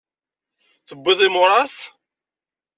Tewwiḍ 0.87 1.19
imuras? 1.27 1.75